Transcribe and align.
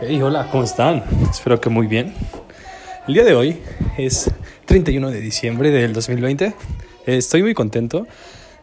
Hey, 0.00 0.20
hola, 0.20 0.48
¿cómo 0.50 0.64
están? 0.64 1.04
Espero 1.30 1.60
que 1.60 1.70
muy 1.70 1.86
bien. 1.86 2.12
El 3.06 3.14
día 3.14 3.22
de 3.22 3.36
hoy 3.36 3.58
es 3.96 4.28
31 4.64 5.08
de 5.12 5.20
diciembre 5.20 5.70
del 5.70 5.92
2020. 5.92 6.52
Estoy 7.06 7.44
muy 7.44 7.54
contento 7.54 8.08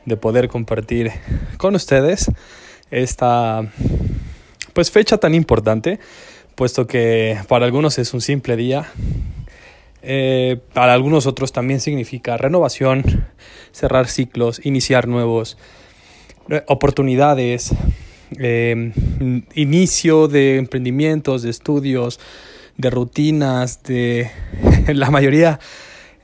de 0.04 0.18
poder 0.18 0.50
compartir 0.50 1.10
con 1.56 1.74
ustedes 1.76 2.30
esta 2.92 3.62
pues 4.74 4.92
fecha 4.92 5.20
tan 5.20 5.34
importante, 5.34 6.02
puesto 6.56 6.86
que 6.86 7.40
para 7.48 7.64
algunos 7.66 7.98
es 7.98 8.14
un 8.14 8.20
simple 8.20 8.58
día, 8.58 8.92
eh, 10.02 10.60
para 10.74 10.94
algunos 10.94 11.28
otros 11.28 11.54
también 11.54 11.80
significa 11.80 12.36
renovación, 12.36 13.26
cerrar 13.72 14.10
ciclos, 14.10 14.60
iniciar 14.66 15.08
nuevos 15.08 15.58
eh, 16.50 16.62
oportunidades, 16.68 17.74
eh, 18.38 18.92
inicio 19.56 20.28
de 20.28 20.58
emprendimientos, 20.58 21.44
de 21.44 21.50
estudios, 21.50 22.20
de 22.78 22.90
rutinas, 22.90 23.84
de 23.84 24.32
la 24.94 25.10
mayoría, 25.12 25.60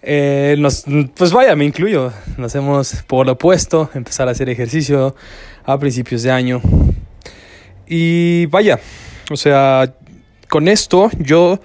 eh, 0.02 0.56
nos, 0.58 0.86
pues 1.16 1.32
vaya, 1.32 1.56
me 1.56 1.66
incluyo, 1.66 2.14
nos 2.38 2.56
hemos 2.56 3.04
por 3.08 3.26
lo 3.26 3.34
opuesto 3.34 3.90
empezar 3.94 4.28
a 4.28 4.32
hacer 4.32 4.50
ejercicio 4.50 5.16
a 5.66 5.78
principios 5.78 6.24
de 6.24 6.32
año. 6.32 6.62
Y 7.88 8.46
vaya, 8.48 8.80
o 9.32 9.38
sea, 9.38 9.94
con 10.48 10.68
esto 10.68 11.10
yo 11.20 11.60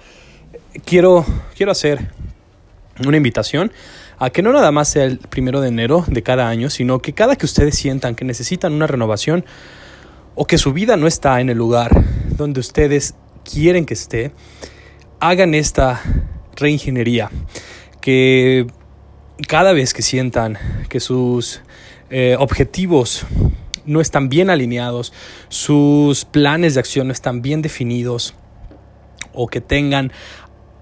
quiero, 0.85 1.25
quiero 1.55 1.71
hacer 1.71 2.11
una 3.05 3.17
invitación 3.17 3.71
a 4.19 4.29
que 4.29 4.41
no 4.41 4.51
nada 4.53 4.71
más 4.71 4.89
sea 4.89 5.05
el 5.05 5.17
primero 5.17 5.61
de 5.61 5.69
enero 5.69 6.05
de 6.07 6.23
cada 6.23 6.47
año, 6.47 6.69
sino 6.69 6.99
que 6.99 7.13
cada 7.13 7.35
que 7.35 7.45
ustedes 7.45 7.75
sientan 7.75 8.15
que 8.15 8.25
necesitan 8.25 8.73
una 8.73 8.87
renovación, 8.87 9.45
o 10.35 10.45
que 10.45 10.57
su 10.57 10.73
vida 10.73 10.97
no 10.97 11.07
está 11.07 11.41
en 11.41 11.49
el 11.49 11.57
lugar 11.57 12.03
donde 12.37 12.59
ustedes 12.59 13.15
quieren 13.43 13.85
que 13.85 13.93
esté, 13.93 14.31
hagan 15.19 15.53
esta 15.53 16.01
reingeniería. 16.55 17.29
Que 18.01 18.67
cada 19.47 19.73
vez 19.73 19.93
que 19.93 20.01
sientan 20.01 20.57
que 20.89 20.99
sus 20.99 21.61
eh, 22.09 22.35
objetivos 22.39 23.25
no 23.85 24.01
están 24.01 24.29
bien 24.29 24.49
alineados, 24.49 25.13
sus 25.49 26.25
planes 26.25 26.73
de 26.73 26.79
acción 26.79 27.07
no 27.07 27.13
están 27.13 27.41
bien 27.41 27.61
definidos 27.61 28.33
o 29.33 29.47
que 29.47 29.61
tengan 29.61 30.11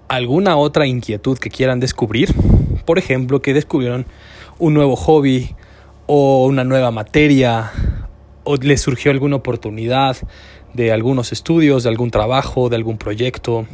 alguna 0.08 0.56
otra 0.56 0.86
inquietud 0.86 1.38
que 1.38 1.50
quieran 1.50 1.80
descubrir, 1.80 2.34
por 2.84 2.98
ejemplo, 2.98 3.40
que 3.40 3.54
descubrieron 3.54 4.06
un 4.58 4.74
nuevo 4.74 4.96
hobby 4.96 5.54
o 6.06 6.46
una 6.46 6.64
nueva 6.64 6.90
materia 6.90 7.72
o 8.44 8.56
les 8.56 8.80
surgió 8.80 9.10
alguna 9.10 9.36
oportunidad 9.36 10.16
de 10.74 10.92
algunos 10.92 11.32
estudios, 11.32 11.82
de 11.82 11.90
algún 11.90 12.10
trabajo, 12.10 12.68
de 12.68 12.76
algún 12.76 12.98
proyecto, 12.98 13.66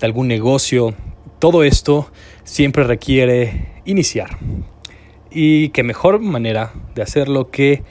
de 0.00 0.06
algún 0.06 0.28
negocio. 0.28 0.94
Todo 1.38 1.62
esto 1.62 2.10
siempre 2.44 2.84
requiere 2.84 3.82
iniciar. 3.84 4.38
Y 5.30 5.70
qué 5.70 5.82
mejor 5.82 6.20
manera 6.20 6.72
de 6.94 7.02
hacerlo 7.02 7.50
que, 7.50 7.82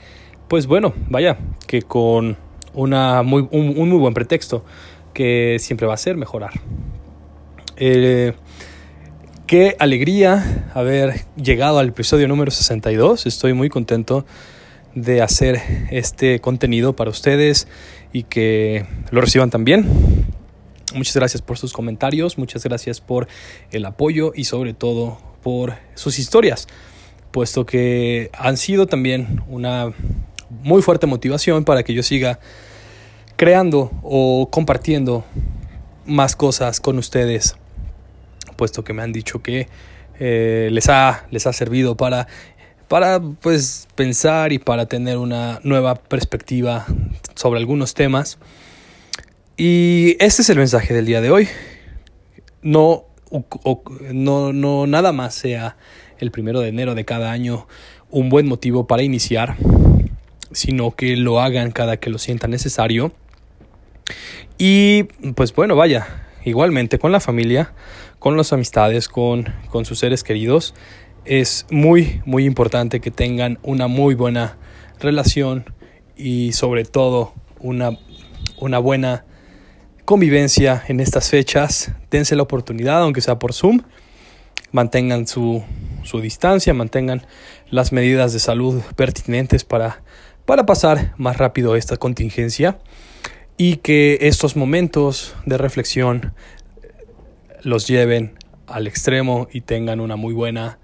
pues 0.48 0.66
bueno, 0.66 0.92
vaya, 1.08 1.38
que 1.66 1.82
con 1.82 2.36
una 2.74 3.22
muy, 3.22 3.48
un, 3.50 3.88
muy 3.88 3.98
buen 3.98 4.14
pretexto 4.14 4.64
que 5.12 5.56
siempre 5.58 5.86
va 5.86 5.94
a 5.94 5.98
ser 5.98 6.16
mejorar. 6.16 6.52
Eh, 7.76 8.32
qué 9.46 9.76
alegría 9.78 10.70
haber 10.74 11.26
llegado 11.36 11.78
al 11.78 11.88
episodio 11.88 12.28
número 12.28 12.50
62. 12.50 13.26
Estoy 13.26 13.52
muy 13.52 13.68
contento 13.68 14.24
de 14.94 15.22
hacer 15.22 15.60
este 15.90 16.40
contenido 16.40 16.94
para 16.94 17.10
ustedes 17.10 17.68
y 18.12 18.24
que 18.24 18.86
lo 19.10 19.20
reciban 19.20 19.50
también. 19.50 19.86
Muchas 20.94 21.16
gracias 21.16 21.40
por 21.40 21.56
sus 21.58 21.72
comentarios, 21.72 22.36
muchas 22.36 22.62
gracias 22.64 23.00
por 23.00 23.26
el 23.70 23.86
apoyo 23.86 24.32
y 24.34 24.44
sobre 24.44 24.74
todo 24.74 25.18
por 25.42 25.74
sus 25.94 26.18
historias, 26.18 26.68
puesto 27.30 27.64
que 27.64 28.30
han 28.34 28.56
sido 28.56 28.86
también 28.86 29.42
una 29.48 29.92
muy 30.50 30.82
fuerte 30.82 31.06
motivación 31.06 31.64
para 31.64 31.82
que 31.82 31.94
yo 31.94 32.02
siga 32.02 32.38
creando 33.36 33.90
o 34.02 34.48
compartiendo 34.50 35.24
más 36.04 36.36
cosas 36.36 36.80
con 36.80 36.98
ustedes, 36.98 37.56
puesto 38.56 38.84
que 38.84 38.92
me 38.92 39.02
han 39.02 39.12
dicho 39.12 39.42
que 39.42 39.68
eh, 40.20 40.68
les, 40.70 40.88
ha, 40.88 41.26
les 41.30 41.46
ha 41.46 41.52
servido 41.52 41.96
para 41.96 42.28
para 42.92 43.22
pues 43.22 43.88
pensar 43.94 44.52
y 44.52 44.58
para 44.58 44.84
tener 44.84 45.16
una 45.16 45.60
nueva 45.62 45.94
perspectiva 45.94 46.84
sobre 47.34 47.58
algunos 47.58 47.94
temas. 47.94 48.38
Y 49.56 50.14
este 50.20 50.42
es 50.42 50.50
el 50.50 50.58
mensaje 50.58 50.92
del 50.92 51.06
día 51.06 51.22
de 51.22 51.30
hoy. 51.30 51.48
No, 52.60 53.06
no, 54.12 54.52
no 54.52 54.86
nada 54.86 55.12
más 55.12 55.34
sea 55.34 55.78
el 56.18 56.30
primero 56.30 56.60
de 56.60 56.68
enero 56.68 56.94
de 56.94 57.06
cada 57.06 57.32
año 57.32 57.66
un 58.10 58.28
buen 58.28 58.46
motivo 58.46 58.86
para 58.86 59.02
iniciar, 59.02 59.56
sino 60.50 60.90
que 60.90 61.16
lo 61.16 61.40
hagan 61.40 61.70
cada 61.70 61.96
que 61.96 62.10
lo 62.10 62.18
sientan 62.18 62.50
necesario. 62.50 63.14
Y 64.58 65.04
pues 65.34 65.54
bueno, 65.54 65.76
vaya, 65.76 66.26
igualmente 66.44 66.98
con 66.98 67.10
la 67.10 67.20
familia, 67.20 67.72
con 68.18 68.36
las 68.36 68.52
amistades, 68.52 69.08
con, 69.08 69.48
con 69.70 69.86
sus 69.86 69.98
seres 69.98 70.22
queridos, 70.22 70.74
es 71.24 71.66
muy, 71.70 72.20
muy 72.24 72.44
importante 72.44 73.00
que 73.00 73.10
tengan 73.10 73.58
una 73.62 73.86
muy 73.86 74.14
buena 74.14 74.56
relación 75.00 75.64
y 76.16 76.52
sobre 76.52 76.84
todo 76.84 77.34
una, 77.60 77.98
una 78.58 78.78
buena 78.78 79.24
convivencia 80.04 80.82
en 80.88 81.00
estas 81.00 81.30
fechas. 81.30 81.92
Dense 82.10 82.36
la 82.36 82.42
oportunidad, 82.42 83.02
aunque 83.02 83.20
sea 83.20 83.38
por 83.38 83.52
Zoom. 83.52 83.82
Mantengan 84.72 85.26
su, 85.26 85.62
su 86.02 86.20
distancia, 86.20 86.74
mantengan 86.74 87.26
las 87.70 87.92
medidas 87.92 88.32
de 88.32 88.38
salud 88.38 88.82
pertinentes 88.96 89.64
para, 89.64 90.02
para 90.44 90.66
pasar 90.66 91.14
más 91.18 91.36
rápido 91.36 91.76
esta 91.76 91.96
contingencia 91.96 92.78
y 93.56 93.76
que 93.76 94.18
estos 94.22 94.56
momentos 94.56 95.34
de 95.46 95.58
reflexión 95.58 96.32
los 97.62 97.86
lleven 97.86 98.38
al 98.66 98.86
extremo 98.86 99.48
y 99.52 99.60
tengan 99.60 100.00
una 100.00 100.16
muy 100.16 100.32
buena 100.32 100.78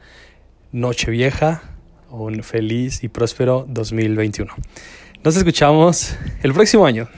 Nochevieja, 0.73 1.63
un 2.11 2.43
feliz 2.43 3.03
y 3.03 3.09
próspero 3.09 3.65
2021. 3.69 4.53
Nos 5.25 5.37
escuchamos 5.37 6.15
el 6.43 6.53
próximo 6.53 6.85
año. 6.85 7.09